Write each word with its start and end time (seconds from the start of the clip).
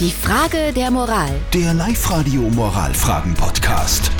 Die 0.00 0.10
Frage 0.10 0.72
der 0.74 0.90
Moral. 0.90 1.30
Der 1.52 1.72
Live-Radio 1.72 2.40
Moralfragen-Podcast. 2.50 4.10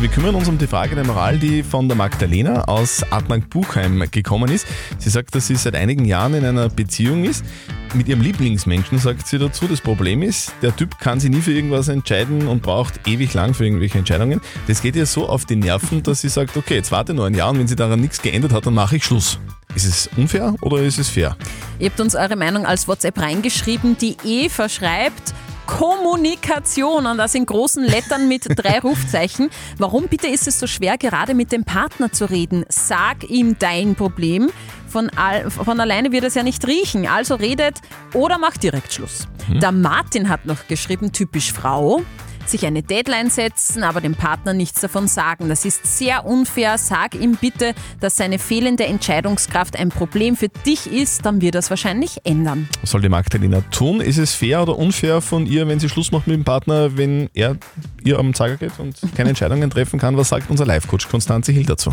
Wir 0.00 0.08
kümmern 0.08 0.34
uns 0.34 0.48
um 0.48 0.56
die 0.56 0.66
Frage 0.66 0.94
der 0.94 1.04
Moral, 1.04 1.38
die 1.38 1.62
von 1.62 1.88
der 1.88 1.96
Magdalena 1.96 2.64
aus 2.64 3.02
Adnang-Buchheim 3.10 4.02
gekommen 4.10 4.50
ist. 4.50 4.66
Sie 4.96 5.10
sagt, 5.10 5.34
dass 5.34 5.48
sie 5.48 5.56
seit 5.56 5.74
einigen 5.74 6.06
Jahren 6.06 6.32
in 6.32 6.46
einer 6.46 6.70
Beziehung 6.70 7.24
ist. 7.24 7.44
Mit 7.92 8.08
ihrem 8.08 8.22
Lieblingsmenschen 8.22 8.96
sagt 8.96 9.26
sie 9.26 9.38
dazu, 9.38 9.68
das 9.68 9.82
Problem 9.82 10.22
ist, 10.22 10.54
der 10.62 10.74
Typ 10.74 10.98
kann 10.98 11.20
sich 11.20 11.30
nie 11.30 11.42
für 11.42 11.52
irgendwas 11.52 11.88
entscheiden 11.88 12.48
und 12.48 12.62
braucht 12.62 13.06
ewig 13.06 13.34
lang 13.34 13.52
für 13.52 13.66
irgendwelche 13.66 13.98
Entscheidungen. 13.98 14.40
Das 14.68 14.80
geht 14.80 14.96
ihr 14.96 15.04
so 15.04 15.28
auf 15.28 15.44
die 15.44 15.56
Nerven, 15.56 16.02
dass 16.02 16.22
sie 16.22 16.30
sagt, 16.30 16.56
okay, 16.56 16.76
jetzt 16.76 16.90
warte 16.90 17.12
nur 17.12 17.26
ein 17.26 17.34
Jahr 17.34 17.50
und 17.50 17.58
wenn 17.58 17.68
sie 17.68 17.76
daran 17.76 18.00
nichts 18.00 18.22
geändert 18.22 18.54
hat, 18.54 18.64
dann 18.64 18.74
mache 18.74 18.96
ich 18.96 19.04
Schluss. 19.04 19.38
Ist 19.74 19.84
es 19.84 20.10
unfair 20.16 20.54
oder 20.62 20.78
ist 20.78 20.98
es 20.98 21.10
fair? 21.10 21.36
Ihr 21.78 21.90
habt 21.90 22.00
uns 22.00 22.14
eure 22.14 22.36
Meinung 22.36 22.66
als 22.66 22.88
WhatsApp 22.88 23.18
reingeschrieben. 23.18 23.96
Die 23.98 24.16
Eva 24.24 24.68
schreibt, 24.68 25.34
Kommunikation 25.66 27.06
und 27.06 27.18
das 27.18 27.34
in 27.34 27.46
großen 27.46 27.84
Lettern 27.84 28.28
mit 28.28 28.46
drei 28.56 28.80
Rufzeichen. 28.80 29.50
Warum 29.78 30.08
bitte 30.08 30.26
ist 30.26 30.46
es 30.46 30.58
so 30.58 30.66
schwer, 30.66 30.98
gerade 30.98 31.34
mit 31.34 31.52
dem 31.52 31.64
Partner 31.64 32.12
zu 32.12 32.28
reden? 32.28 32.64
Sag 32.68 33.28
ihm 33.28 33.56
dein 33.58 33.94
Problem. 33.94 34.50
Von, 34.88 35.10
all, 35.16 35.50
von 35.50 35.80
alleine 35.80 36.12
wird 36.12 36.24
es 36.24 36.34
ja 36.34 36.42
nicht 36.42 36.66
riechen. 36.66 37.06
Also 37.06 37.36
redet 37.36 37.78
oder 38.12 38.38
macht 38.38 38.62
direkt 38.62 38.92
Schluss. 38.92 39.26
Der 39.48 39.72
Martin 39.72 40.28
hat 40.28 40.44
noch 40.44 40.66
geschrieben, 40.68 41.12
typisch 41.12 41.52
Frau. 41.52 42.02
Sich 42.46 42.66
eine 42.66 42.82
Deadline 42.82 43.30
setzen, 43.30 43.82
aber 43.82 44.00
dem 44.00 44.14
Partner 44.14 44.52
nichts 44.52 44.80
davon 44.80 45.08
sagen. 45.08 45.48
Das 45.48 45.64
ist 45.64 45.98
sehr 45.98 46.26
unfair. 46.26 46.76
Sag 46.76 47.14
ihm 47.14 47.36
bitte, 47.40 47.74
dass 48.00 48.16
seine 48.16 48.38
fehlende 48.38 48.84
Entscheidungskraft 48.84 49.78
ein 49.78 49.88
Problem 49.88 50.36
für 50.36 50.48
dich 50.48 50.86
ist, 50.86 51.24
dann 51.24 51.40
wird 51.40 51.54
es 51.54 51.70
wahrscheinlich 51.70 52.18
ändern. 52.24 52.68
Was 52.80 52.90
soll 52.90 53.00
die 53.00 53.08
Magdalena 53.08 53.62
tun? 53.70 54.00
Ist 54.00 54.18
es 54.18 54.34
fair 54.34 54.62
oder 54.62 54.78
unfair 54.78 55.20
von 55.20 55.46
ihr, 55.46 55.66
wenn 55.68 55.80
sie 55.80 55.88
Schluss 55.88 56.12
macht 56.12 56.26
mit 56.26 56.36
dem 56.36 56.44
Partner, 56.44 56.96
wenn 56.96 57.30
er 57.34 57.56
ihr 58.04 58.18
am 58.18 58.34
Zager 58.34 58.56
geht 58.56 58.78
und 58.78 58.96
keine 59.14 59.30
Entscheidungen 59.30 59.70
treffen 59.70 59.98
kann? 59.98 60.16
Was 60.16 60.28
sagt 60.28 60.50
unser 60.50 60.66
Live-Coach 60.66 61.08
Konstanze 61.08 61.52
Hill 61.52 61.64
dazu? 61.64 61.92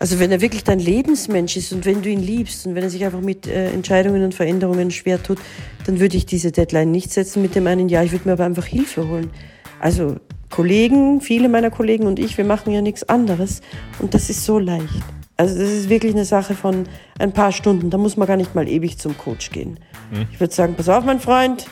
Also 0.00 0.20
wenn 0.20 0.30
er 0.30 0.40
wirklich 0.40 0.62
dein 0.62 0.78
Lebensmensch 0.78 1.56
ist 1.56 1.72
und 1.72 1.84
wenn 1.84 2.02
du 2.02 2.08
ihn 2.08 2.22
liebst 2.22 2.66
und 2.66 2.76
wenn 2.76 2.84
er 2.84 2.90
sich 2.90 3.04
einfach 3.04 3.20
mit 3.20 3.48
äh, 3.48 3.70
Entscheidungen 3.70 4.22
und 4.22 4.34
Veränderungen 4.34 4.92
schwer 4.92 5.20
tut, 5.20 5.38
dann 5.86 5.98
würde 5.98 6.16
ich 6.16 6.24
diese 6.24 6.52
Deadline 6.52 6.92
nicht 6.92 7.10
setzen 7.10 7.42
mit 7.42 7.56
dem 7.56 7.66
einen 7.66 7.88
Jahr. 7.88 8.04
Ich 8.04 8.12
würde 8.12 8.28
mir 8.28 8.34
aber 8.34 8.44
einfach 8.44 8.66
Hilfe 8.66 9.08
holen. 9.08 9.30
Also 9.80 10.16
Kollegen, 10.50 11.20
viele 11.20 11.48
meiner 11.48 11.70
Kollegen 11.70 12.06
und 12.06 12.18
ich, 12.18 12.36
wir 12.36 12.44
machen 12.44 12.72
ja 12.72 12.80
nichts 12.80 13.08
anderes 13.08 13.60
und 13.98 14.14
das 14.14 14.30
ist 14.30 14.44
so 14.44 14.58
leicht. 14.58 15.02
Also 15.36 15.56
das 15.56 15.70
ist 15.70 15.88
wirklich 15.88 16.14
eine 16.14 16.24
Sache 16.24 16.54
von 16.54 16.88
ein 17.18 17.32
paar 17.32 17.52
Stunden. 17.52 17.90
Da 17.90 17.98
muss 17.98 18.16
man 18.16 18.26
gar 18.26 18.36
nicht 18.36 18.56
mal 18.56 18.66
ewig 18.66 18.98
zum 18.98 19.16
Coach 19.16 19.50
gehen. 19.50 19.78
Ich 20.32 20.40
würde 20.40 20.52
sagen, 20.52 20.74
pass 20.74 20.88
auf, 20.88 21.04
mein 21.04 21.20
Freund, 21.20 21.66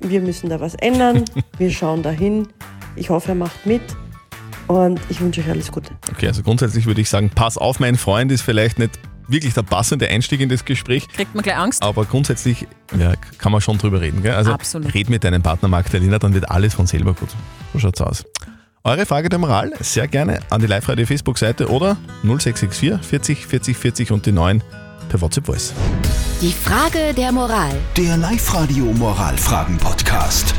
wir 0.00 0.20
müssen 0.20 0.48
da 0.48 0.60
was 0.60 0.74
ändern. 0.74 1.24
Wir 1.58 1.70
schauen 1.70 2.02
dahin. 2.02 2.48
Ich 2.96 3.10
hoffe, 3.10 3.28
er 3.28 3.34
macht 3.34 3.66
mit. 3.66 3.82
Und 4.66 4.98
ich 5.08 5.20
wünsche 5.20 5.42
euch 5.42 5.50
alles 5.50 5.70
Gute. 5.70 5.92
Okay, 6.10 6.26
also 6.26 6.42
grundsätzlich 6.42 6.86
würde 6.86 7.00
ich 7.00 7.10
sagen, 7.10 7.30
pass 7.34 7.58
auf, 7.58 7.80
mein 7.80 7.96
Freund 7.96 8.32
ist 8.32 8.42
vielleicht 8.42 8.78
nicht 8.78 8.98
wirklich 9.30 9.54
der 9.54 9.62
passende 9.62 10.08
Einstieg 10.08 10.40
in 10.40 10.48
das 10.48 10.64
Gespräch. 10.64 11.08
Kriegt 11.08 11.34
man 11.34 11.42
gleich 11.42 11.56
Angst? 11.56 11.82
Aber 11.82 12.04
grundsätzlich 12.04 12.66
ja, 12.98 13.14
kann 13.38 13.52
man 13.52 13.60
schon 13.60 13.78
drüber 13.78 14.00
reden. 14.00 14.22
Gell? 14.22 14.34
Also 14.34 14.52
Absolut. 14.52 14.94
red 14.94 15.10
mit 15.10 15.24
deinem 15.24 15.42
Partner 15.42 15.68
Magdalena, 15.68 16.18
dann 16.18 16.34
wird 16.34 16.50
alles 16.50 16.74
von 16.74 16.86
selber 16.86 17.14
gut. 17.14 17.30
So 17.72 17.78
schaut's 17.78 18.00
aus. 18.00 18.24
Eure 18.82 19.04
Frage 19.04 19.28
der 19.28 19.38
Moral 19.38 19.72
sehr 19.80 20.08
gerne 20.08 20.40
an 20.48 20.60
die 20.60 20.66
Live-Radio 20.66 21.04
Facebook-Seite 21.04 21.68
oder 21.68 21.98
0664 22.22 23.06
40 23.06 23.46
40 23.46 23.76
40 23.76 24.12
und 24.12 24.24
die 24.24 24.32
9 24.32 24.62
per 25.10 25.20
WhatsApp 25.20 25.46
Voice. 25.46 25.74
Die 26.40 26.52
Frage 26.52 27.12
der 27.14 27.30
Moral. 27.32 27.72
Der 27.96 28.16
Live-Radio 28.16 28.84
Moralfragen-Podcast. 28.86 30.54